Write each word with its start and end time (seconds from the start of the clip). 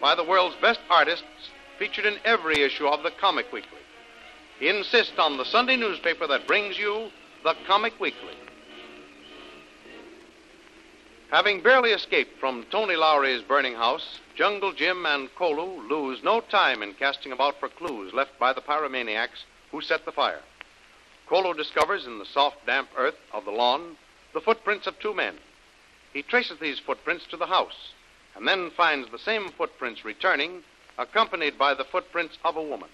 by 0.00 0.14
the 0.14 0.24
world's 0.24 0.56
best 0.60 0.80
artists 0.90 1.24
featured 1.78 2.06
in 2.06 2.18
every 2.24 2.62
issue 2.62 2.86
of 2.86 3.02
the 3.02 3.10
Comic 3.10 3.52
Weekly. 3.52 3.78
Insist 4.60 5.18
on 5.18 5.36
the 5.36 5.44
Sunday 5.44 5.76
newspaper 5.76 6.26
that 6.26 6.46
brings 6.46 6.78
you 6.78 7.10
the 7.44 7.54
Comic 7.66 7.98
Weekly. 8.00 8.34
Having 11.30 11.62
barely 11.62 11.90
escaped 11.90 12.38
from 12.38 12.64
Tony 12.70 12.96
Lowry's 12.96 13.42
burning 13.42 13.74
house, 13.74 14.20
Jungle 14.36 14.72
Jim 14.72 15.04
and 15.06 15.28
Kolu 15.34 15.88
lose 15.88 16.22
no 16.22 16.40
time 16.40 16.82
in 16.82 16.94
casting 16.94 17.32
about 17.32 17.58
for 17.58 17.68
clues 17.68 18.12
left 18.12 18.38
by 18.38 18.52
the 18.52 18.60
pyromaniacs 18.60 19.44
who 19.70 19.80
set 19.80 20.04
the 20.04 20.12
fire. 20.12 20.40
Kolu 21.28 21.54
discovers 21.54 22.06
in 22.06 22.18
the 22.18 22.24
soft, 22.24 22.64
damp 22.64 22.88
earth 22.96 23.16
of 23.32 23.44
the 23.44 23.50
lawn 23.50 23.96
the 24.32 24.40
footprints 24.40 24.86
of 24.86 24.98
two 24.98 25.14
men. 25.14 25.34
He 26.12 26.22
traces 26.22 26.58
these 26.60 26.78
footprints 26.78 27.26
to 27.26 27.36
the 27.36 27.46
house 27.46 27.92
and 28.36 28.46
then 28.46 28.70
finds 28.70 29.10
the 29.10 29.18
same 29.18 29.48
footprints 29.48 30.04
returning, 30.04 30.62
accompanied 30.98 31.58
by 31.58 31.74
the 31.74 31.84
footprints 31.84 32.38
of 32.44 32.56
a 32.56 32.62
woman. 32.62 32.88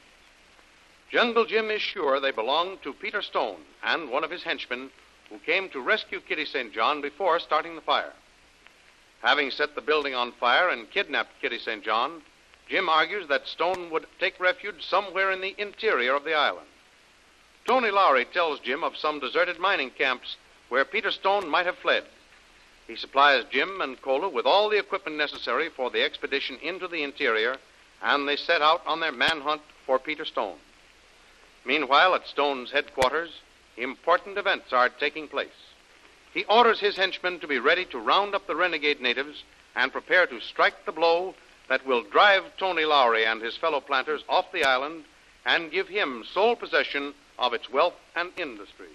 Jungle 1.11 1.45
Jim 1.45 1.71
is 1.71 1.83
sure 1.83 2.21
they 2.21 2.31
belong 2.31 2.79
to 2.83 2.95
Peter 2.95 3.21
Stone 3.21 3.61
and 3.83 4.11
one 4.11 4.25
of 4.25 4.31
his 4.31 4.45
henchmen 4.45 4.91
who 5.29 5.39
came 5.39 5.69
to 5.70 5.81
rescue 5.81 6.20
Kitty 6.20 6.47
St. 6.47 6.73
John 6.73 7.01
before 7.01 7.39
starting 7.39 7.75
the 7.75 7.83
fire. 7.83 8.13
Having 9.23 9.51
set 9.51 9.75
the 9.75 9.81
building 9.81 10.15
on 10.15 10.33
fire 10.33 10.69
and 10.69 10.91
kidnapped 10.91 11.41
Kitty 11.41 11.59
St. 11.59 11.85
John, 11.85 12.23
Jim 12.69 12.89
argues 12.89 13.29
that 13.29 13.47
Stone 13.47 13.91
would 13.91 14.07
take 14.19 14.41
refuge 14.41 14.85
somewhere 14.85 15.31
in 15.31 15.41
the 15.41 15.55
interior 15.59 16.15
of 16.15 16.25
the 16.25 16.35
island. 16.35 16.67
Tony 17.67 17.91
Lowry 17.91 18.25
tells 18.25 18.61
Jim 18.61 18.83
of 18.83 18.97
some 18.97 19.20
deserted 19.20 19.59
mining 19.59 19.91
camps 19.91 20.37
where 20.69 20.85
Peter 20.85 21.11
Stone 21.11 21.48
might 21.48 21.67
have 21.67 21.79
fled. 21.79 22.05
He 22.86 22.97
supplies 22.97 23.44
Jim 23.50 23.80
and 23.80 24.00
Kolu 24.00 24.33
with 24.33 24.47
all 24.47 24.69
the 24.69 24.78
equipment 24.78 25.16
necessary 25.16 25.69
for 25.69 25.91
the 25.91 26.02
expedition 26.02 26.58
into 26.62 26.89
the 26.89 27.02
interior, 27.02 27.56
and 28.02 28.29
they 28.29 28.36
set 28.36 28.62
out 28.62 28.83
on 28.86 29.01
their 29.01 29.12
manhunt 29.12 29.62
for 29.86 29.98
Peter 29.98 30.24
Stone. 30.24 30.58
Meanwhile, 31.64 32.14
at 32.14 32.27
Stone's 32.27 32.73
headquarters, 32.73 33.30
important 33.77 34.36
events 34.36 34.73
are 34.73 34.89
taking 34.89 35.29
place. 35.29 35.48
He 36.34 36.45
orders 36.45 36.80
his 36.80 36.96
henchmen 36.96 37.40
to 37.40 37.46
be 37.46 37.58
ready 37.58 37.84
to 37.86 37.98
round 37.98 38.34
up 38.34 38.46
the 38.46 38.57
renegade 38.57 39.01
natives 39.01 39.45
and 39.77 39.92
prepare 39.92 40.27
to 40.27 40.40
strike 40.40 40.84
the 40.84 40.92
blow 40.92 41.34
that 41.68 41.86
will 41.86 42.02
drive 42.02 42.45
Tony 42.58 42.84
Lowry 42.84 43.24
and 43.24 43.40
his 43.40 43.57
fellow 43.57 43.80
planters 43.80 44.24
off 44.28 44.51
the 44.52 44.64
island 44.64 45.05
and 45.45 45.70
give 45.70 45.89
him 45.89 46.24
sole 46.33 46.57
possession 46.57 47.14
of 47.39 47.55
its 47.55 47.70
wealth 47.70 47.95
and 48.17 48.30
industry. 48.36 48.89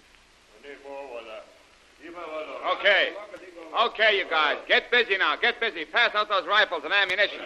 Okay. 2.78 3.12
Okay, 3.76 4.18
you 4.18 4.24
guys. 4.28 4.56
Get 4.66 4.90
busy 4.90 5.16
now. 5.18 5.36
Get 5.36 5.60
busy. 5.60 5.84
Pass 5.84 6.14
out 6.14 6.28
those 6.28 6.46
rifles 6.46 6.82
and 6.84 6.92
ammunition. 6.92 7.40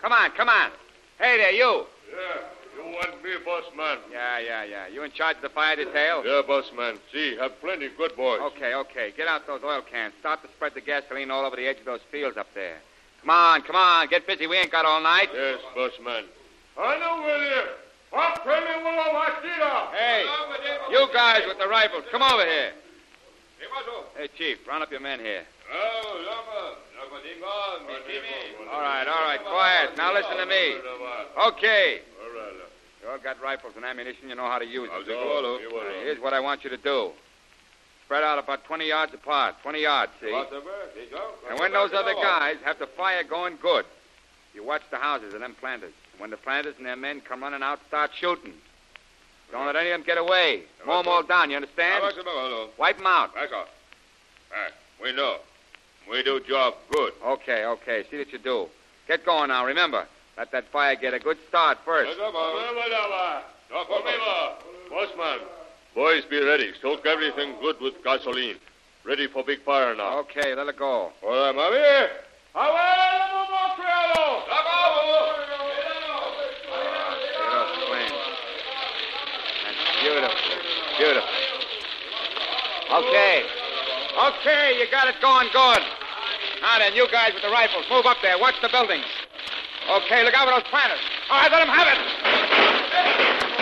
Come 0.00 0.12
on, 0.12 0.30
come 0.32 0.48
on. 0.48 0.70
Hey 1.18 1.36
there, 1.36 1.52
you. 1.52 1.84
Yeah, 2.10 2.40
you 2.76 2.84
want 2.94 3.22
me, 3.22 3.30
boss 3.44 3.64
man? 3.76 3.98
Yeah, 4.10 4.38
yeah, 4.38 4.64
yeah. 4.64 4.86
You 4.88 5.02
in 5.02 5.10
charge 5.12 5.36
of 5.36 5.42
the 5.42 5.48
fire 5.48 5.76
detail? 5.76 6.24
Yeah, 6.24 6.42
boss 6.46 6.70
man. 6.76 6.98
See, 7.12 7.36
have 7.36 7.60
plenty 7.60 7.88
good 7.96 8.16
boys. 8.16 8.40
Okay, 8.40 8.74
okay. 8.74 9.12
Get 9.16 9.28
out 9.28 9.46
those 9.46 9.62
oil 9.64 9.82
cans. 9.82 10.14
Start 10.20 10.42
to 10.42 10.48
spread 10.48 10.74
the 10.74 10.80
gasoline 10.80 11.30
all 11.30 11.44
over 11.44 11.56
the 11.56 11.66
edge 11.66 11.78
of 11.78 11.84
those 11.84 12.00
fields 12.10 12.36
up 12.36 12.48
there. 12.54 12.78
Come 13.20 13.30
on, 13.30 13.62
come 13.62 13.76
on. 13.76 14.08
Get 14.08 14.26
busy. 14.26 14.46
We 14.46 14.56
ain't 14.56 14.70
got 14.70 14.84
all 14.84 15.02
night. 15.02 15.28
Yes, 15.34 15.58
boss 15.74 15.92
man. 16.04 16.24
I 16.78 16.98
know 16.98 17.22
where 17.22 17.38
they 17.40 17.54
are. 17.54 17.66
Hey, 19.92 20.24
you 20.90 21.08
guys 21.12 21.42
with 21.46 21.58
the 21.58 21.68
rifles, 21.68 22.04
come 22.10 22.22
over 22.22 22.44
here. 22.44 22.72
Hey, 24.16 24.28
Chief, 24.38 24.66
round 24.66 24.82
up 24.82 24.90
your 24.90 25.00
men 25.00 25.20
here. 25.20 25.44
All 28.72 28.80
right, 28.80 29.06
all 29.06 29.24
right, 29.24 29.40
quiet. 29.44 29.96
Now 29.96 30.12
listen 30.14 30.36
to 30.36 30.46
me. 30.46 30.74
Okay. 31.48 32.00
You 33.02 33.08
all 33.10 33.18
got 33.18 33.40
rifles 33.40 33.74
and 33.76 33.84
ammunition. 33.84 34.28
You 34.28 34.34
know 34.34 34.48
how 34.48 34.58
to 34.58 34.66
use 34.66 34.88
them. 34.90 35.04
Now, 35.06 35.58
here's 36.02 36.20
what 36.20 36.32
I 36.34 36.40
want 36.40 36.64
you 36.64 36.70
to 36.70 36.76
do. 36.76 37.12
Spread 38.04 38.24
out 38.24 38.38
about 38.38 38.64
20 38.64 38.86
yards 38.88 39.12
apart. 39.14 39.56
20 39.62 39.80
yards, 39.82 40.12
see? 40.20 40.32
And 41.50 41.58
when 41.60 41.72
those 41.72 41.92
other 41.92 42.14
guys 42.14 42.56
have 42.64 42.78
the 42.78 42.86
fire 42.86 43.22
going 43.22 43.56
good, 43.60 43.84
you 44.54 44.64
watch 44.64 44.82
the 44.90 44.96
houses 44.96 45.34
of 45.34 45.40
them 45.40 45.54
planters. 45.60 45.92
And 46.12 46.20
when 46.20 46.30
the 46.30 46.38
planters 46.38 46.74
and 46.78 46.86
their 46.86 46.96
men 46.96 47.20
come 47.20 47.42
running 47.42 47.62
out, 47.62 47.80
start 47.88 48.10
shooting. 48.14 48.54
Don't 49.52 49.66
let 49.66 49.76
any 49.76 49.90
of 49.90 49.98
them 50.00 50.06
get 50.06 50.18
away. 50.18 50.62
Mow 50.86 51.02
them 51.02 51.12
all 51.12 51.22
down, 51.22 51.50
you 51.50 51.56
understand? 51.56 52.02
Wipe 52.78 52.96
them 52.96 53.06
out. 53.06 53.34
We 55.02 55.12
know. 55.12 55.38
We 56.10 56.22
do 56.22 56.40
job 56.48 56.74
good. 56.90 57.12
Okay, 57.24 57.64
okay. 57.64 58.04
See 58.10 58.16
that 58.16 58.32
you 58.32 58.38
do. 58.38 58.66
Get 59.06 59.26
going 59.26 59.48
now. 59.48 59.66
Remember, 59.66 60.06
let 60.36 60.50
that 60.52 60.64
fire 60.72 60.96
get 60.96 61.14
a 61.14 61.18
good 61.18 61.36
start 61.48 61.78
first. 61.84 62.10
Boss 64.90 65.08
man. 65.18 65.38
Boys, 65.94 66.24
be 66.30 66.42
ready. 66.44 66.72
Soak 66.80 67.04
everything 67.06 67.54
good 67.60 67.76
with 67.80 67.94
gasoline. 68.04 68.56
Ready 69.04 69.26
for 69.26 69.42
big 69.44 69.62
fire 69.64 69.94
now. 69.94 70.18
Okay, 70.20 70.54
let 70.54 70.66
it 70.68 70.78
go. 70.78 71.10
All 71.22 71.30
right, 71.30 71.54
mami. 71.54 72.08
Beautiful 72.54 72.72
plan. 77.86 78.12
That's 79.64 79.82
beautiful. 80.00 80.30
Beautiful. 80.98 81.30
Okay. 82.92 83.44
Okay, 84.18 84.78
you 84.78 84.86
got 84.90 85.08
it 85.08 85.20
going 85.20 85.48
good. 85.52 85.82
Now 86.62 86.78
then, 86.78 86.94
you 86.94 87.06
guys 87.10 87.32
with 87.34 87.42
the 87.42 87.50
rifles, 87.50 87.84
move 87.90 88.06
up 88.06 88.18
there. 88.22 88.38
Watch 88.38 88.56
the 88.62 88.68
buildings. 88.68 89.06
Okay, 89.90 90.24
look 90.24 90.34
out 90.34 90.46
for 90.46 90.54
those 90.54 90.68
planters. 90.70 91.00
All 91.30 91.40
right, 91.40 91.50
let 91.50 91.60
them 91.60 91.68
have 91.68 91.88
it. 91.88 93.57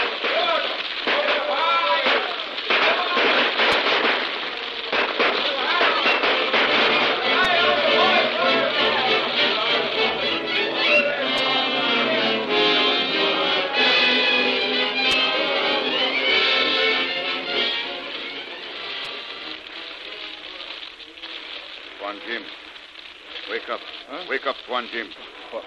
Tuan 24.67 24.89
Jim. 24.93 25.09
What, 25.53 25.65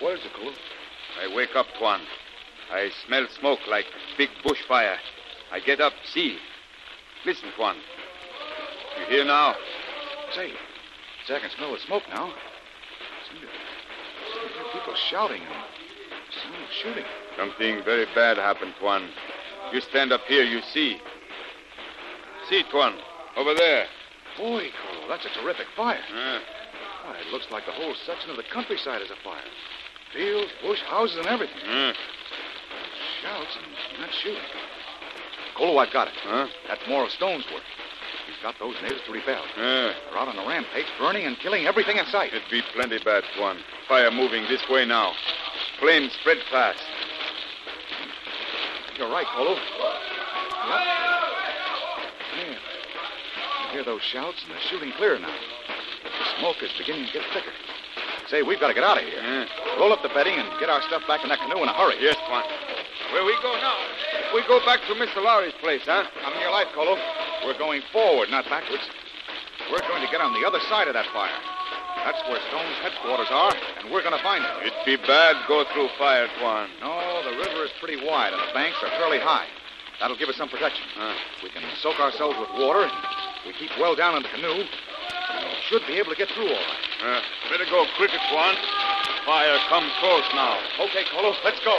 what 0.00 0.14
is 0.14 0.24
it, 0.24 0.32
Kolu? 0.32 0.52
I 1.22 1.34
wake 1.34 1.54
up, 1.54 1.66
Tuan. 1.78 2.00
I 2.72 2.90
smell 3.06 3.26
smoke 3.38 3.60
like 3.68 3.84
big 4.18 4.28
bushfire. 4.44 4.96
I 5.52 5.60
get 5.60 5.80
up, 5.80 5.92
see. 6.04 6.38
Listen, 7.24 7.50
Tuan. 7.56 7.76
You 8.98 9.06
hear 9.06 9.24
now? 9.24 9.54
Say, 10.34 10.50
say, 11.26 11.36
I 11.36 11.40
can 11.40 11.50
smell 11.56 11.72
the 11.72 11.78
smoke 11.80 12.02
now. 12.08 12.32
Seem 13.30 13.48
people 14.72 14.94
shouting 15.10 15.42
and 15.42 15.64
sound 16.42 16.66
shooting. 16.82 17.04
Something 17.36 17.84
very 17.84 18.06
bad 18.14 18.36
happened, 18.36 18.74
Tuan. 18.80 19.08
You 19.72 19.80
stand 19.80 20.12
up 20.12 20.22
here, 20.26 20.44
you 20.44 20.60
see. 20.72 20.98
See, 22.48 22.62
Tuan. 22.70 22.94
Over 23.36 23.54
there. 23.54 23.86
Boy, 24.36 24.68
Kolu, 24.68 25.08
that's 25.08 25.26
a 25.26 25.40
terrific 25.40 25.66
fire. 25.76 26.00
Uh, 26.14 26.38
Why, 27.04 27.16
it 27.18 27.32
looks 27.32 27.46
like 27.50 27.66
the 27.66 27.72
whole 27.72 27.94
section 28.06 28.30
of 28.30 28.36
the 28.36 28.42
countryside 28.52 29.02
is 29.02 29.10
afire. 29.10 29.42
Fields, 30.12 30.50
bush, 30.62 30.80
houses, 30.88 31.18
and 31.18 31.26
everything. 31.26 31.56
uh, 31.68 31.92
Shouts 33.22 33.56
and 33.56 34.00
not 34.00 34.10
shooting. 34.22 34.40
Kolu, 35.56 35.78
I've 35.78 35.92
got 35.92 36.08
it. 36.08 36.14
huh? 36.24 36.46
That's 36.68 36.86
more 36.88 37.04
of 37.04 37.10
Stone's 37.10 37.44
work. 37.52 37.62
He's 38.26 38.42
got 38.42 38.54
those 38.58 38.74
natives 38.82 39.02
to 39.06 39.12
rebel. 39.12 39.42
Uh, 39.56 39.60
They're 39.60 40.16
out 40.18 40.28
on 40.28 40.38
a 40.38 40.46
rampage, 40.48 40.86
burning 40.98 41.26
and 41.26 41.36
killing 41.38 41.66
everything 41.66 41.96
in 41.98 42.06
sight. 42.06 42.32
It'd 42.32 42.48
be 42.50 42.62
plenty 42.74 42.98
bad, 43.04 43.24
Tuan. 43.36 43.58
Fire 43.88 44.10
moving 44.10 44.44
this 44.48 44.62
way 44.70 44.84
now. 44.86 45.12
Flames 45.80 46.12
spread 46.20 46.38
fast. 46.50 46.80
You're 48.98 49.10
right, 49.10 49.26
Kolu. 49.26 49.54
Yep. 49.54 50.80
Yeah. 52.36 52.58
You 53.64 53.70
hear 53.72 53.84
those 53.84 54.02
shouts, 54.02 54.42
and 54.44 54.52
they're 54.52 54.60
shooting 54.70 54.92
clear 54.96 55.18
now. 55.18 55.34
The 56.40 56.48
smoke 56.48 56.64
is 56.64 56.72
beginning 56.80 57.04
to 57.04 57.12
get 57.12 57.20
thicker. 57.36 57.52
Say, 58.32 58.40
we've 58.40 58.56
got 58.56 58.72
to 58.72 58.74
get 58.74 58.80
out 58.80 58.96
of 58.96 59.04
here. 59.04 59.20
Roll 59.76 59.92
up 59.92 60.00
the 60.00 60.08
bedding 60.16 60.40
and 60.40 60.48
get 60.56 60.72
our 60.72 60.80
stuff 60.88 61.04
back 61.04 61.20
in 61.20 61.28
that 61.28 61.36
canoe 61.36 61.60
in 61.60 61.68
a 61.68 61.76
hurry. 61.76 62.00
yes, 62.00 62.16
Tuan. 62.24 62.40
Where 63.12 63.28
we 63.28 63.36
go 63.44 63.52
now? 63.60 63.76
We 64.32 64.40
go 64.48 64.56
back 64.64 64.80
to 64.88 64.96
Mr. 64.96 65.20
Lowry's 65.20 65.52
place, 65.60 65.84
huh? 65.84 66.08
Come 66.24 66.32
in 66.32 66.40
your 66.40 66.48
life, 66.50 66.72
Kolu. 66.72 66.96
We're 67.44 67.58
going 67.60 67.82
forward, 67.92 68.32
not 68.32 68.48
backwards. 68.48 68.88
We're 69.68 69.84
going 69.84 70.00
to 70.00 70.08
get 70.08 70.24
on 70.24 70.32
the 70.32 70.40
other 70.48 70.64
side 70.72 70.88
of 70.88 70.96
that 70.96 71.12
fire. 71.12 71.36
That's 72.08 72.24
where 72.24 72.40
Stone's 72.48 72.78
headquarters 72.80 73.28
are, 73.28 73.52
and 73.84 73.92
we're 73.92 74.00
going 74.00 74.16
to 74.16 74.24
find 74.24 74.40
them. 74.40 74.64
It'd 74.64 74.80
be 74.88 74.96
bad 74.96 75.36
go 75.44 75.68
through 75.76 75.92
fire, 76.00 76.24
Tuan. 76.40 76.72
No, 76.80 77.20
the 77.20 77.36
river 77.36 77.68
is 77.68 77.70
pretty 77.84 78.00
wide, 78.00 78.32
and 78.32 78.40
the 78.40 78.54
banks 78.56 78.80
are 78.80 78.88
fairly 78.96 79.20
high. 79.20 79.44
That'll 80.00 80.16
give 80.16 80.30
us 80.32 80.40
some 80.40 80.48
protection. 80.48 80.88
Uh, 80.96 81.12
We 81.44 81.50
can 81.52 81.60
soak 81.84 82.00
ourselves 82.00 82.38
with 82.40 82.48
water, 82.56 82.88
and 82.88 82.96
we 83.44 83.52
keep 83.60 83.76
well 83.76 83.92
down 83.92 84.16
in 84.16 84.22
the 84.24 84.32
canoe. 84.32 84.64
We 85.70 85.78
should 85.78 85.86
be 85.86 85.98
able 85.98 86.10
to 86.10 86.16
get 86.16 86.28
through 86.30 86.48
all 86.48 86.52
right. 86.52 87.18
uh, 87.18 87.20
better 87.48 87.64
go 87.70 87.86
quicker, 87.96 88.18
Tuan. 88.28 88.56
Fire 89.24 89.56
come 89.68 89.88
close 90.00 90.24
now. 90.34 90.58
Okay, 90.80 91.04
Kolu, 91.04 91.32
let's 91.44 91.60
go. 91.60 91.78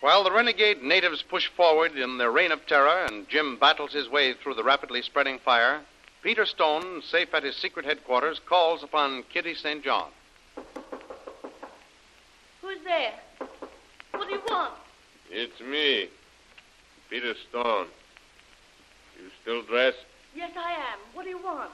While 0.00 0.24
the 0.24 0.32
renegade 0.32 0.82
natives 0.82 1.22
push 1.28 1.48
forward 1.48 1.92
in 1.92 2.16
their 2.16 2.30
reign 2.30 2.52
of 2.52 2.66
terror 2.66 3.04
and 3.04 3.28
Jim 3.28 3.58
battles 3.58 3.92
his 3.92 4.08
way 4.08 4.32
through 4.32 4.54
the 4.54 4.64
rapidly 4.64 5.02
spreading 5.02 5.38
fire, 5.40 5.82
Peter 6.22 6.46
Stone, 6.46 7.02
safe 7.02 7.34
at 7.34 7.42
his 7.42 7.56
secret 7.56 7.84
headquarters, 7.84 8.40
calls 8.46 8.82
upon 8.82 9.24
Kitty 9.24 9.54
St. 9.54 9.84
John. 9.84 10.08
There? 12.88 13.12
What 14.12 14.28
do 14.28 14.34
you 14.34 14.40
want? 14.48 14.72
It's 15.30 15.60
me, 15.60 16.08
Peter 17.10 17.34
Stone. 17.50 17.88
You 19.20 19.28
still 19.42 19.62
dressed? 19.62 20.06
Yes, 20.34 20.52
I 20.56 20.72
am. 20.72 20.98
What 21.12 21.24
do 21.24 21.28
you 21.28 21.36
want? 21.36 21.70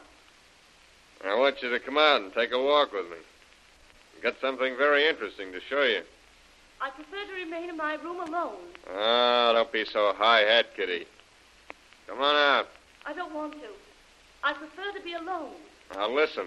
I 1.25 1.37
want 1.37 1.63
you 1.63 1.71
to 1.71 1.79
come 1.79 1.99
out 1.99 2.21
and 2.21 2.35
take 2.35 2.51
a 2.51 2.61
walk 2.61 2.93
with 2.93 3.05
me. 3.05 3.19
I've 4.17 4.25
got 4.25 4.35
something 4.41 4.77
very 4.77 5.09
interesting 5.09 5.53
to 5.53 5.61
show 5.61 5.83
you. 5.83 6.03
I 6.81 6.91
prefer 6.91 7.25
to 7.29 7.45
remain 7.45 7.71
in 7.71 7.77
my 7.77 7.95
room 7.95 8.19
alone. 8.19 8.59
Ah, 8.93 9.53
don't 9.53 9.73
be 9.73 9.85
so 9.85 10.15
high 10.17 10.41
hat, 10.41 10.67
Kitty. 10.77 11.07
Come 12.09 12.19
on 12.19 12.35
out. 12.35 12.67
I 13.07 13.13
don't 13.13 13.33
want 13.33 13.53
to. 13.53 13.69
I 14.43 14.53
prefer 14.53 14.99
to 14.99 15.05
be 15.05 15.15
alone. 15.15 15.53
Now 15.95 16.11
listen. 16.11 16.47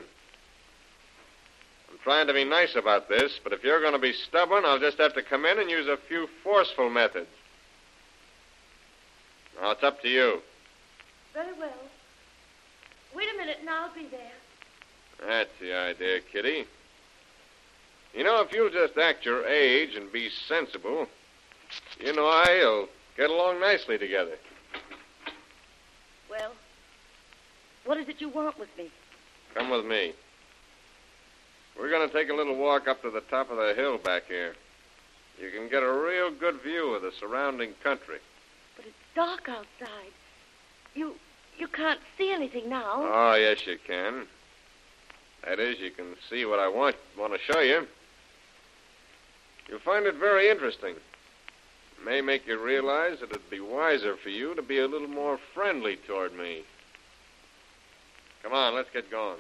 I'm 1.97 2.03
trying 2.03 2.27
to 2.27 2.33
be 2.33 2.43
nice 2.43 2.75
about 2.75 3.09
this, 3.09 3.39
but 3.43 3.53
if 3.53 3.63
you're 3.63 3.81
going 3.81 3.93
to 3.93 3.99
be 3.99 4.13
stubborn, 4.13 4.65
I'll 4.65 4.79
just 4.79 4.97
have 4.99 5.13
to 5.15 5.23
come 5.23 5.45
in 5.45 5.59
and 5.59 5.69
use 5.69 5.87
a 5.87 5.97
few 6.07 6.27
forceful 6.43 6.89
methods. 6.89 7.27
Now 9.59 9.71
it's 9.71 9.83
up 9.83 10.01
to 10.03 10.07
you. 10.07 10.41
Very 11.33 11.53
well. 11.59 11.69
Wait 13.15 13.27
a 13.33 13.37
minute 13.37 13.57
and 13.59 13.69
I'll 13.69 13.93
be 13.93 14.05
there. 14.11 15.27
That's 15.27 15.49
the 15.59 15.73
idea, 15.73 16.19
Kitty. 16.31 16.65
You 18.13 18.23
know, 18.23 18.41
if 18.41 18.51
you'll 18.53 18.69
just 18.69 18.97
act 18.97 19.25
your 19.25 19.45
age 19.45 19.95
and 19.95 20.11
be 20.11 20.29
sensible, 20.47 21.07
you 21.99 22.09
and 22.09 22.19
I'll 22.19 22.87
get 23.15 23.29
along 23.29 23.59
nicely 23.59 23.97
together. 23.97 24.37
Well, 26.29 26.51
what 27.85 27.97
is 27.97 28.07
it 28.07 28.21
you 28.21 28.29
want 28.29 28.59
with 28.59 28.69
me? 28.77 28.89
Come 29.55 29.71
with 29.71 29.85
me. 29.85 30.13
We're 31.79 31.89
going 31.89 32.07
to 32.07 32.13
take 32.13 32.29
a 32.29 32.33
little 32.33 32.55
walk 32.55 32.87
up 32.87 33.01
to 33.03 33.11
the 33.11 33.21
top 33.21 33.51
of 33.51 33.57
the 33.57 33.73
hill 33.75 33.97
back 33.97 34.23
here. 34.27 34.55
You 35.39 35.51
can 35.51 35.69
get 35.69 35.83
a 35.83 35.91
real 35.91 36.31
good 36.31 36.61
view 36.61 36.95
of 36.95 37.03
the 37.03 37.11
surrounding 37.19 37.73
country. 37.83 38.17
But 38.75 38.85
it's 38.85 38.95
dark 39.15 39.47
outside. 39.47 40.11
You 40.95 41.13
you 41.57 41.67
can't 41.67 41.99
see 42.17 42.31
anything 42.31 42.69
now. 42.69 42.93
Oh, 42.97 43.35
yes, 43.35 43.65
you 43.65 43.77
can. 43.85 44.27
That 45.45 45.59
is, 45.59 45.79
you 45.79 45.91
can 45.91 46.15
see 46.29 46.45
what 46.45 46.59
I 46.59 46.67
want 46.67 46.95
want 47.17 47.33
to 47.33 47.39
show 47.39 47.59
you. 47.59 47.87
You'll 49.69 49.79
find 49.79 50.05
it 50.05 50.15
very 50.15 50.49
interesting. 50.49 50.95
It 50.95 52.05
may 52.05 52.21
make 52.21 52.47
you 52.47 52.59
realize 52.59 53.19
that 53.19 53.31
it'd 53.31 53.49
be 53.49 53.59
wiser 53.59 54.15
for 54.15 54.29
you 54.29 54.55
to 54.55 54.61
be 54.61 54.79
a 54.79 54.87
little 54.87 55.07
more 55.07 55.39
friendly 55.53 55.97
toward 56.07 56.33
me. 56.33 56.63
Come 58.43 58.53
on, 58.53 58.75
let's 58.75 58.89
get 58.91 59.11
going. 59.11 59.39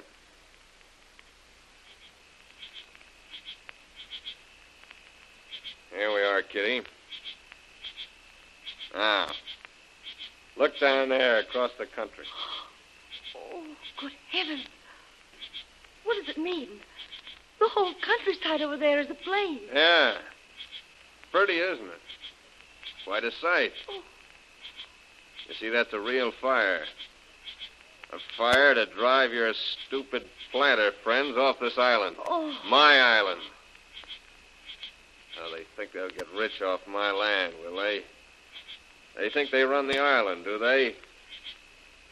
Here 5.95 6.13
we 6.13 6.21
are, 6.21 6.41
Kitty. 6.57 6.81
Now, 8.95 9.27
look 10.57 10.71
down 10.79 11.09
there 11.09 11.37
across 11.37 11.69
the 11.77 11.85
country. 11.85 12.25
Oh, 13.35 13.63
good 13.99 14.11
heavens. 14.31 14.65
What 16.03 16.15
does 16.15 16.35
it 16.35 16.41
mean? 16.41 16.67
The 17.59 17.67
whole 17.67 17.93
countryside 18.03 18.63
over 18.63 18.75
there 18.75 18.99
is 18.99 19.07
ablaze. 19.07 19.69
Yeah. 19.71 20.15
Pretty, 21.31 21.59
isn't 21.59 21.85
it? 21.85 22.01
Quite 23.05 23.23
a 23.23 23.31
sight. 23.39 23.73
Oh. 23.87 24.01
You 25.47 25.53
see, 25.59 25.69
that's 25.69 25.93
a 25.93 25.99
real 25.99 26.31
fire. 26.41 26.85
A 28.13 28.17
fire 28.35 28.73
to 28.73 28.87
drive 28.95 29.31
your 29.31 29.53
stupid 29.85 30.25
planter 30.51 30.91
friends 31.03 31.37
off 31.37 31.59
this 31.59 31.77
island. 31.77 32.15
Oh, 32.27 32.51
My 32.67 32.99
island. 32.99 33.41
They 35.51 35.63
think 35.75 35.91
they'll 35.93 36.09
get 36.09 36.27
rich 36.37 36.61
off 36.61 36.81
my 36.87 37.11
land, 37.11 37.53
will 37.63 37.77
they? 37.77 38.01
They 39.17 39.29
think 39.29 39.51
they 39.51 39.63
run 39.63 39.87
the 39.87 39.99
island, 39.99 40.45
do 40.45 40.57
they? 40.59 40.95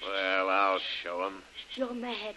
Well, 0.01 0.49
I'll 0.49 0.79
show 1.03 1.23
'em. 1.25 1.43
you're 1.75 1.93
mad. 1.93 2.35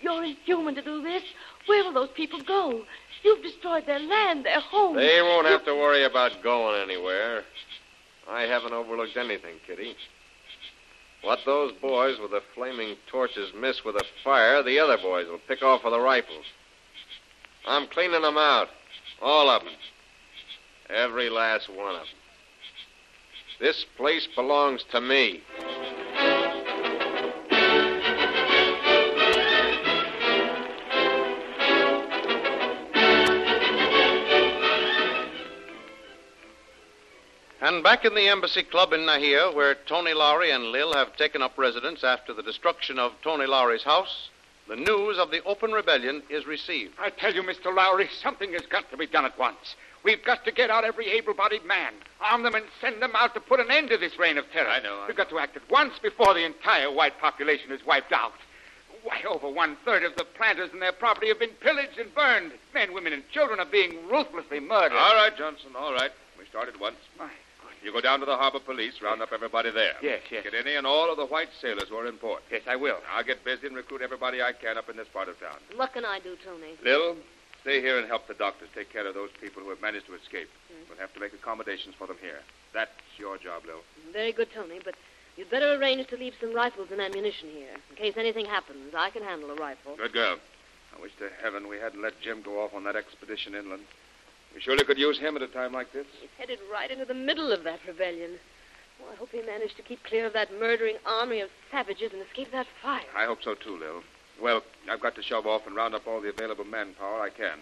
You're 0.00 0.24
inhuman 0.24 0.74
to 0.76 0.82
do 0.82 1.02
this. 1.02 1.22
Where 1.66 1.84
will 1.84 1.92
those 1.92 2.10
people 2.10 2.40
go? 2.40 2.84
You've 3.22 3.42
destroyed 3.42 3.86
their 3.86 3.98
land, 3.98 4.44
their 4.44 4.60
home. 4.60 4.96
They 4.96 5.20
won't 5.22 5.46
have 5.46 5.64
to 5.64 5.74
worry 5.74 6.04
about 6.04 6.42
going 6.42 6.80
anywhere. 6.80 7.44
I 8.28 8.42
haven't 8.42 8.72
overlooked 8.72 9.16
anything, 9.16 9.56
Kitty. 9.66 9.96
What 11.22 11.40
those 11.44 11.72
boys 11.72 12.18
with 12.20 12.30
the 12.30 12.42
flaming 12.54 12.96
torches 13.08 13.52
miss 13.54 13.84
with 13.84 13.96
a 13.96 14.04
fire, 14.22 14.62
the 14.62 14.78
other 14.78 14.98
boys 14.98 15.26
will 15.26 15.40
pick 15.48 15.62
off 15.62 15.82
with 15.82 15.92
the 15.92 16.00
rifles. 16.00 16.44
I'm 17.66 17.88
cleaning 17.88 18.22
them 18.22 18.38
out. 18.38 18.68
All 19.20 19.50
of 19.50 19.64
them. 19.64 19.74
Every 20.90 21.28
last 21.28 21.68
one 21.68 21.94
of 21.94 22.00
them. 22.00 22.06
This 23.60 23.84
place 23.96 24.26
belongs 24.34 24.84
to 24.92 25.00
me. 25.00 25.42
And 37.60 37.82
back 37.82 38.06
in 38.06 38.14
the 38.14 38.28
Embassy 38.28 38.62
Club 38.62 38.94
in 38.94 39.00
Nahia, 39.00 39.54
where 39.54 39.74
Tony 39.86 40.14
Lowry 40.14 40.52
and 40.52 40.72
Lil 40.72 40.94
have 40.94 41.16
taken 41.16 41.42
up 41.42 41.58
residence 41.58 42.02
after 42.02 42.32
the 42.32 42.42
destruction 42.42 42.98
of 42.98 43.12
Tony 43.22 43.44
Lowry's 43.44 43.82
house, 43.82 44.30
the 44.68 44.76
news 44.76 45.18
of 45.18 45.30
the 45.30 45.42
open 45.44 45.72
rebellion 45.72 46.22
is 46.28 46.46
received. 46.46 46.94
I 46.98 47.10
tell 47.10 47.34
you, 47.34 47.42
Mr. 47.42 47.74
Lowry, 47.74 48.08
something 48.22 48.52
has 48.52 48.66
got 48.66 48.90
to 48.90 48.96
be 48.96 49.06
done 49.06 49.24
at 49.24 49.38
once. 49.38 49.76
We've 50.04 50.22
got 50.24 50.44
to 50.44 50.52
get 50.52 50.70
out 50.70 50.84
every 50.84 51.08
able 51.08 51.34
bodied 51.34 51.64
man, 51.64 51.92
arm 52.20 52.42
them, 52.42 52.54
and 52.54 52.66
send 52.80 53.02
them 53.02 53.12
out 53.14 53.34
to 53.34 53.40
put 53.40 53.60
an 53.60 53.70
end 53.70 53.88
to 53.90 53.96
this 53.96 54.18
reign 54.18 54.38
of 54.38 54.44
terror. 54.52 54.68
I 54.68 54.80
know, 54.80 55.00
I 55.00 55.06
We've 55.06 55.16
got 55.16 55.30
to 55.30 55.38
act 55.38 55.56
at 55.56 55.68
once 55.70 55.98
before 55.98 56.34
the 56.34 56.44
entire 56.44 56.92
white 56.92 57.18
population 57.18 57.72
is 57.72 57.84
wiped 57.86 58.12
out. 58.12 58.32
Why, 59.02 59.22
over 59.28 59.48
one 59.48 59.76
third 59.84 60.04
of 60.04 60.16
the 60.16 60.24
planters 60.24 60.70
and 60.72 60.82
their 60.82 60.92
property 60.92 61.28
have 61.28 61.38
been 61.38 61.56
pillaged 61.60 61.98
and 61.98 62.14
burned. 62.14 62.52
Men, 62.74 62.92
women, 62.92 63.12
and 63.12 63.28
children 63.30 63.60
are 63.60 63.66
being 63.66 64.06
ruthlessly 64.08 64.60
murdered. 64.60 64.98
All 64.98 65.14
right, 65.14 65.36
Johnson, 65.36 65.70
all 65.76 65.94
right. 65.94 66.10
We 66.38 66.44
start 66.46 66.68
at 66.68 66.78
once. 66.78 66.96
My 67.18 67.30
You 67.82 67.92
go 67.92 68.00
down 68.00 68.20
to 68.20 68.26
the 68.26 68.36
harbor 68.36 68.60
police, 68.60 69.00
round 69.02 69.22
up 69.22 69.30
everybody 69.32 69.70
there. 69.70 69.94
Yes, 70.02 70.22
yes. 70.30 70.44
Get 70.44 70.54
any 70.54 70.74
and 70.74 70.86
all 70.86 71.10
of 71.10 71.16
the 71.16 71.26
white 71.26 71.48
sailors 71.60 71.88
who 71.88 71.96
are 71.96 72.06
in 72.06 72.16
port. 72.16 72.42
Yes, 72.50 72.62
I 72.66 72.76
will. 72.76 72.98
I'll 73.14 73.24
get 73.24 73.44
busy 73.44 73.66
and 73.66 73.76
recruit 73.76 74.02
everybody 74.02 74.42
I 74.42 74.52
can 74.52 74.76
up 74.76 74.88
in 74.88 74.96
this 74.96 75.08
part 75.12 75.28
of 75.28 75.38
town. 75.38 75.58
What 75.76 75.92
can 75.92 76.04
I 76.04 76.18
do, 76.18 76.36
Tony? 76.44 76.74
Lil, 76.82 77.16
stay 77.62 77.80
here 77.80 77.98
and 77.98 78.08
help 78.08 78.26
the 78.26 78.34
doctors 78.34 78.68
take 78.74 78.92
care 78.92 79.06
of 79.06 79.14
those 79.14 79.30
people 79.40 79.62
who 79.62 79.70
have 79.70 79.80
managed 79.80 80.06
to 80.06 80.14
escape. 80.14 80.48
Hmm. 80.68 80.88
We'll 80.90 80.98
have 80.98 81.14
to 81.14 81.20
make 81.20 81.32
accommodations 81.32 81.94
for 81.96 82.06
them 82.06 82.16
here. 82.20 82.40
That's 82.74 82.90
your 83.16 83.38
job, 83.38 83.62
Lil. 83.66 83.80
Very 84.12 84.32
good, 84.32 84.48
Tony, 84.52 84.80
but 84.84 84.94
you'd 85.36 85.50
better 85.50 85.74
arrange 85.74 86.06
to 86.08 86.16
leave 86.16 86.34
some 86.40 86.54
rifles 86.54 86.88
and 86.90 87.00
ammunition 87.00 87.48
here. 87.50 87.74
In 87.90 87.96
case 87.96 88.14
anything 88.16 88.46
happens, 88.46 88.94
I 88.96 89.10
can 89.10 89.22
handle 89.22 89.50
a 89.50 89.54
rifle. 89.54 89.96
Good 89.96 90.12
girl. 90.12 90.36
I 90.96 91.00
wish 91.00 91.12
to 91.18 91.28
heaven 91.42 91.68
we 91.68 91.78
hadn't 91.78 92.02
let 92.02 92.20
Jim 92.20 92.42
go 92.42 92.62
off 92.62 92.74
on 92.74 92.84
that 92.84 92.96
expedition 92.96 93.54
inland. 93.54 93.84
We 94.54 94.60
surely 94.60 94.84
could 94.84 94.98
use 94.98 95.18
him 95.18 95.36
at 95.36 95.42
a 95.42 95.48
time 95.48 95.72
like 95.72 95.92
this. 95.92 96.06
He's 96.20 96.30
headed 96.38 96.58
right 96.72 96.90
into 96.90 97.04
the 97.04 97.14
middle 97.14 97.52
of 97.52 97.64
that 97.64 97.80
rebellion. 97.86 98.32
Oh, 99.00 99.12
I 99.12 99.16
hope 99.16 99.30
he 99.30 99.42
managed 99.42 99.76
to 99.76 99.82
keep 99.82 100.02
clear 100.04 100.26
of 100.26 100.32
that 100.32 100.52
murdering 100.58 100.96
army 101.06 101.40
of 101.40 101.50
savages 101.70 102.12
and 102.12 102.22
escape 102.22 102.50
that 102.52 102.66
fire. 102.82 103.02
I 103.16 103.26
hope 103.26 103.42
so, 103.42 103.54
too, 103.54 103.78
Lil. 103.78 104.02
Well, 104.42 104.62
I've 104.90 105.00
got 105.00 105.14
to 105.16 105.22
shove 105.22 105.46
off 105.46 105.66
and 105.66 105.76
round 105.76 105.94
up 105.94 106.06
all 106.06 106.20
the 106.20 106.30
available 106.30 106.64
manpower 106.64 107.20
I 107.20 107.30
can. 107.30 107.58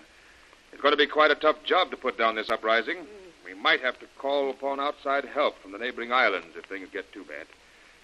It's 0.73 0.83
going 0.83 0.93
to 0.93 0.99
be 0.99 1.07
quite 1.07 1.31
a 1.31 1.35
tough 1.35 1.63
job 1.65 1.91
to 1.91 1.97
put 1.97 2.19
down 2.19 2.35
this 2.35 2.51
uprising. 2.51 2.99
Hmm. 2.99 3.27
We 3.45 3.55
might 3.55 3.81
have 3.81 3.99
to 4.01 4.07
call 4.19 4.51
upon 4.51 4.81
outside 4.81 5.25
help 5.25 5.59
from 5.63 5.73
the 5.73 5.79
neighboring 5.79 6.13
islands 6.13 6.49
if 6.57 6.65
things 6.65 6.89
get 6.93 7.13
too 7.13 7.25
bad. 7.25 7.47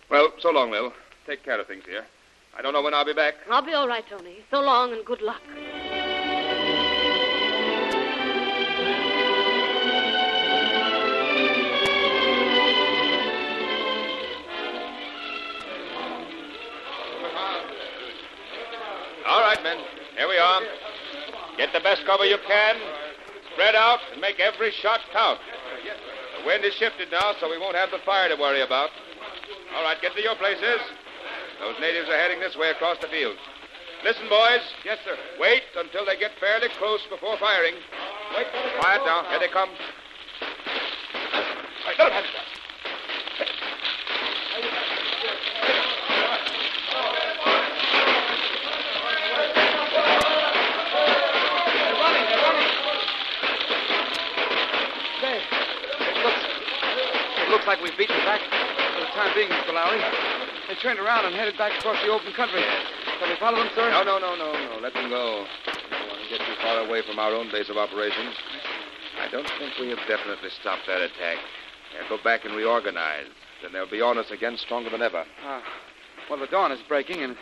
Well, 0.08 0.32
so 0.38 0.50
long, 0.50 0.70
Lil. 0.70 0.92
Take 1.26 1.44
care 1.44 1.60
of 1.60 1.66
things 1.66 1.84
here. 1.86 2.04
I 2.56 2.62
don't 2.62 2.72
know 2.72 2.82
when 2.82 2.94
I'll 2.94 3.04
be 3.04 3.14
back. 3.14 3.34
I'll 3.50 3.64
be 3.64 3.72
all 3.72 3.88
right, 3.88 4.04
Tony. 4.08 4.38
So 4.50 4.60
long 4.60 4.92
and 4.92 5.04
good 5.04 5.22
luck. 5.22 5.40
Get 21.62 21.72
the 21.72 21.78
best 21.78 22.04
cover 22.04 22.24
you 22.24 22.38
can. 22.44 22.74
Spread 23.54 23.76
out 23.76 24.00
and 24.10 24.20
make 24.20 24.40
every 24.40 24.72
shot 24.82 24.98
count. 25.12 25.38
The 26.40 26.44
wind 26.44 26.64
is 26.64 26.74
shifted 26.74 27.08
now, 27.12 27.34
so 27.38 27.48
we 27.48 27.56
won't 27.56 27.76
have 27.76 27.92
the 27.92 28.00
fire 28.04 28.28
to 28.28 28.34
worry 28.34 28.62
about. 28.62 28.90
All 29.76 29.84
right, 29.84 29.96
get 30.02 30.12
to 30.16 30.22
your 30.22 30.34
places. 30.34 30.80
Those 31.60 31.76
natives 31.80 32.08
are 32.08 32.18
heading 32.18 32.40
this 32.40 32.56
way 32.56 32.70
across 32.70 32.98
the 32.98 33.06
fields. 33.06 33.38
Listen, 34.02 34.28
boys. 34.28 34.62
Yes, 34.84 34.98
sir. 35.04 35.14
Wait 35.38 35.62
until 35.78 36.04
they 36.04 36.18
get 36.18 36.32
fairly 36.40 36.66
close 36.80 37.00
before 37.08 37.38
firing. 37.38 37.74
Wait. 38.36 38.48
Quiet 38.80 39.02
now. 39.06 39.22
Here 39.30 39.38
they 39.38 39.46
come. 39.46 39.70
Hey, 41.86 41.94
let 41.96 42.08
'em 42.08 42.12
have 42.12 42.24
it. 42.24 42.30
Say, 55.22 55.38
it 55.38 57.48
looks, 57.50 57.64
like 57.82 57.90
we've 57.90 57.98
beaten 57.98 58.24
back 58.24 58.40
for 58.94 59.00
the 59.00 59.10
time 59.10 59.34
being, 59.34 59.48
Mr. 59.48 59.74
Lowry. 59.74 59.98
They 60.68 60.74
turned 60.76 61.00
around 61.00 61.26
and 61.26 61.34
headed 61.34 61.58
back 61.58 61.76
across 61.78 62.00
the 62.02 62.12
open 62.12 62.32
country. 62.32 62.62
Shall 63.18 63.28
we 63.28 63.36
follow 63.36 63.58
them, 63.58 63.70
sir? 63.74 63.90
No, 63.90 64.02
no, 64.04 64.18
no, 64.18 64.36
no, 64.36 64.52
no. 64.52 64.78
Let 64.80 64.94
them 64.94 65.10
go. 65.10 65.44
We 65.66 65.90
don't 65.90 66.08
want 66.08 66.22
to 66.22 66.28
get 66.30 66.46
too 66.46 66.54
far 66.62 66.78
away 66.78 67.02
from 67.02 67.18
our 67.18 67.34
own 67.34 67.50
base 67.50 67.68
of 67.68 67.76
operations. 67.76 68.36
I 69.18 69.28
don't 69.28 69.48
think 69.58 69.74
we 69.80 69.88
have 69.90 69.98
definitely 70.08 70.50
stopped 70.60 70.86
that 70.86 71.02
attack. 71.02 71.38
They'll 71.92 72.16
go 72.16 72.22
back 72.22 72.44
and 72.44 72.54
reorganize. 72.54 73.26
Then 73.62 73.72
they'll 73.72 73.90
be 73.90 74.00
on 74.00 74.18
us 74.18 74.30
again 74.30 74.56
stronger 74.56 74.90
than 74.90 75.02
ever. 75.02 75.24
Ah, 75.44 75.62
well, 76.30 76.38
the 76.38 76.46
dawn 76.46 76.72
is 76.72 76.80
breaking, 76.88 77.22
and 77.22 77.36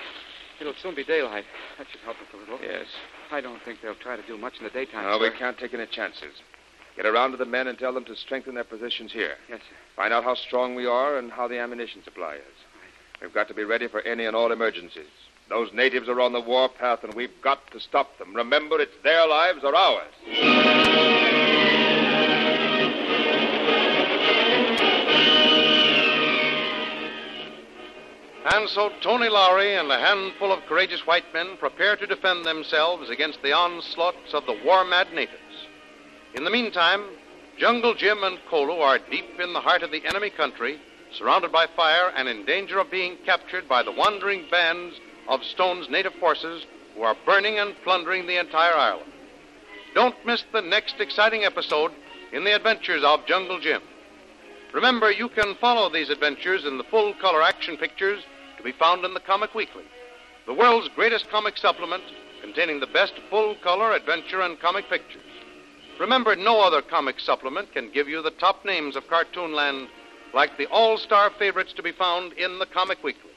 it'll 0.61 0.75
soon 0.83 0.95
be 0.95 1.05
daylight. 1.05 1.45
That 1.79 1.87
should 1.91 2.01
help 2.01 2.17
us 2.17 2.29
a 2.35 2.37
little. 2.37 2.59
Yes. 2.61 2.87
I 3.31 3.41
don't 3.41 3.63
think 3.63 3.81
they'll 3.83 3.95
try 3.95 4.17
to 4.17 4.27
do 4.27 4.37
much 4.37 4.59
in 4.59 4.65
the 4.65 4.71
daytime, 4.71 5.05
No, 5.05 5.19
we 5.19 5.31
can't 5.31 5.57
take 5.57 5.73
any 5.73 5.87
chances. 5.87 6.35
Get 6.97 7.07
around 7.07 7.31
to 7.33 7.37
the 7.37 7.45
men 7.45 7.67
and 7.67 7.79
tell 7.79 7.95
them 7.95 8.05
to 8.05 8.17
strengthen 8.17 8.55
their 8.55 8.65
positions 8.65 9.13
here. 9.13 9.37
Yes, 9.49 9.61
sir. 9.61 9.77
Find 9.97 10.13
out 10.13 10.25
how 10.25 10.35
strong 10.35 10.75
we 10.75 10.87
are 10.87 11.19
and 11.19 11.31
how 11.31 11.49
the 11.49 11.59
ammunition 11.59 12.03
supply 12.05 12.35
is. 12.35 13.21
We've 13.21 13.35
got 13.35 13.49
to 13.49 13.55
be 13.55 13.65
ready 13.65 13.87
for 13.87 14.01
any 14.03 14.25
and 14.25 14.35
all 14.35 14.53
emergencies. 14.53 15.05
Those 15.49 15.73
natives 15.73 16.09
are 16.09 16.21
on 16.21 16.33
the 16.33 16.41
warpath, 16.41 17.03
and 17.05 17.13
we've 17.15 17.43
got 17.43 17.71
to 17.73 17.81
stop 17.81 18.19
them. 18.19 18.35
Remember, 18.35 18.81
it's 18.81 18.97
their 19.03 19.27
lives 19.27 19.65
or 19.65 19.75
ours. 19.75 20.13
And 28.53 28.69
so 28.71 28.91
Tony 29.03 29.29
Lowry 29.29 29.77
and 29.77 29.91
a 29.91 29.99
handful 29.99 30.53
of 30.53 30.65
courageous 30.67 31.07
white 31.07 31.25
men 31.35 31.57
prepare 31.59 31.97
to 31.97 32.07
defend 32.07 32.45
themselves 32.45 33.11
against 33.11 33.43
the 33.43 33.53
onslaughts 33.53 34.33
of 34.33 34.47
the 34.47 34.59
war 34.65 34.85
mad 34.85 35.13
natives. 35.13 35.37
In 36.35 36.45
the 36.45 36.51
meantime, 36.51 37.05
Jungle 37.59 37.95
Jim 37.95 38.23
and 38.23 38.39
Kolu 38.49 38.81
are 38.81 38.99
deep 38.99 39.41
in 39.41 39.53
the 39.53 39.61
heart 39.61 39.83
of 39.83 39.91
the 39.91 40.05
enemy 40.07 40.31
country, 40.31 40.79
surrounded 41.13 41.51
by 41.51 41.67
fire 41.67 42.13
and 42.17 42.29
in 42.29 42.45
danger 42.45 42.79
of 42.79 42.91
being 42.91 43.17
captured 43.27 43.69
by 43.69 43.83
the 43.83 43.93
wandering 43.93 44.45
bands 44.51 44.95
of 45.29 45.43
Stone's 45.43 45.89
native 45.89 46.15
forces 46.15 46.65
who 46.95 47.03
are 47.03 47.17
burning 47.27 47.59
and 47.59 47.75
plundering 47.83 48.27
the 48.27 48.39
entire 48.39 48.75
island. 48.75 49.11
Don't 49.95 50.15
miss 50.25 50.45
the 50.53 50.63
next 50.63 51.01
exciting 51.01 51.45
episode 51.45 51.91
in 52.33 52.45
the 52.45 52.55
adventures 52.55 53.03
of 53.05 53.27
Jungle 53.27 53.59
Jim. 53.59 53.83
Remember, 54.73 55.11
you 55.11 55.29
can 55.29 55.57
follow 55.57 55.91
these 55.91 56.11
adventures 56.11 56.65
in 56.65 56.79
the 56.79 56.85
full 56.85 57.13
color 57.15 57.43
action 57.43 57.77
pictures 57.77 58.23
to 58.57 58.63
be 58.63 58.73
found 58.73 59.05
in 59.05 59.15
the 59.15 59.21
Comic 59.21 59.55
Weekly, 59.55 59.85
the 60.47 60.55
world's 60.55 60.89
greatest 60.95 61.29
comic 61.29 61.57
supplement 61.57 62.05
containing 62.41 62.79
the 62.79 62.87
best 62.87 63.15
full 63.29 63.57
color 63.57 63.93
adventure 63.93 64.43
and 64.43 64.61
comic 64.61 64.89
pictures. 64.89 65.23
Remember, 66.01 66.35
no 66.35 66.63
other 66.63 66.81
comic 66.81 67.21
supplement 67.21 67.75
can 67.75 67.91
give 67.93 68.09
you 68.09 68.23
the 68.23 68.31
top 68.31 68.65
names 68.65 68.97
of 68.97 69.07
Cartoonland 69.07 69.87
like 70.33 70.57
the 70.57 70.67
all 70.69 70.97
star 70.97 71.29
favorites 71.29 71.75
to 71.75 71.83
be 71.83 71.93
found 71.93 72.33
in 72.33 72.59
the 72.59 72.65
Comic 72.65 73.05
Weekly. 73.05 73.31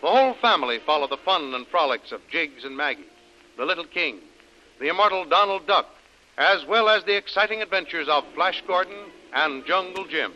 The 0.00 0.08
whole 0.08 0.34
family 0.34 0.80
follow 0.84 1.06
the 1.06 1.16
fun 1.18 1.54
and 1.54 1.64
frolics 1.68 2.10
of 2.10 2.26
Jiggs 2.28 2.64
and 2.64 2.76
Maggie, 2.76 3.06
the 3.56 3.64
Little 3.64 3.84
King, 3.84 4.18
the 4.80 4.88
immortal 4.88 5.24
Donald 5.24 5.64
Duck, 5.68 5.86
as 6.36 6.66
well 6.66 6.88
as 6.88 7.04
the 7.04 7.16
exciting 7.16 7.62
adventures 7.62 8.08
of 8.08 8.24
Flash 8.34 8.60
Gordon 8.66 9.04
and 9.32 9.64
Jungle 9.64 10.08
Jim. 10.08 10.32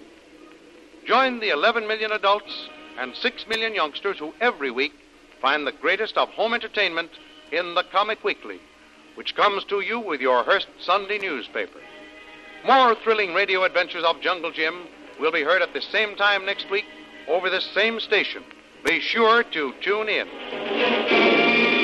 Join 1.05 1.41
the 1.41 1.51
11 1.51 1.89
million 1.89 2.13
adults 2.13 2.69
and 2.97 3.13
6 3.13 3.49
million 3.49 3.75
youngsters 3.75 4.21
who 4.21 4.33
every 4.41 4.71
week 4.71 4.95
find 5.43 5.67
the 5.67 5.73
greatest 5.73 6.17
of 6.17 6.29
home 6.29 6.55
entertainment 6.55 7.11
in 7.51 7.75
the 7.75 7.83
Comic 7.91 8.23
Weekly, 8.23 8.61
which 9.15 9.35
comes 9.35 9.65
to 9.65 9.81
you 9.81 10.01
with 10.01 10.21
your 10.21 10.45
Hearst 10.45 10.69
Sunday 10.81 11.19
newspaper. 11.19 11.81
More 12.65 12.95
thrilling 12.97 13.35
radio 13.35 13.65
adventures 13.65 14.05
of 14.05 14.21
Jungle 14.21 14.51
Jim 14.51 14.87
will 15.21 15.33
be 15.33 15.43
heard 15.43 15.63
at 15.63 15.73
the 15.75 15.83
same 15.83 16.17
time 16.17 16.45
next 16.47 16.71
week 16.71 16.87
over 17.29 17.51
this 17.51 17.69
same 17.75 18.01
station. 18.01 18.43
Be 18.85 19.01
sure 19.01 19.43
to 19.45 19.75
tune 19.83 20.09
in. 20.09 21.84